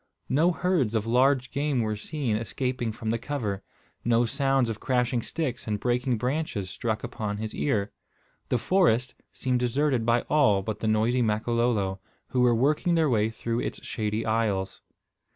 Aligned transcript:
No 0.29 0.51
herds 0.51 0.95
of 0.95 1.05
large 1.05 1.51
game 1.51 1.81
were 1.81 1.95
seen 1.95 2.35
escaping 2.35 2.91
from 2.91 3.11
the 3.11 3.19
cover. 3.19 3.61
No 4.03 4.25
sounds 4.25 4.67
of 4.67 4.79
crashing 4.79 5.21
sticks 5.21 5.67
and 5.67 5.79
breaking 5.79 6.17
branches 6.17 6.71
struck 6.71 7.03
upon 7.03 7.37
his 7.37 7.53
ear. 7.53 7.91
The 8.49 8.57
forest 8.57 9.13
seemed 9.31 9.59
deserted 9.59 10.03
by 10.03 10.21
all 10.21 10.63
but 10.63 10.79
the 10.79 10.87
noisy 10.87 11.21
Makololo, 11.21 11.99
who 12.29 12.41
were 12.41 12.55
working 12.55 12.95
their 12.95 13.11
way 13.11 13.29
through 13.29 13.59
its 13.59 13.85
shady 13.85 14.25
aisles. 14.25 14.81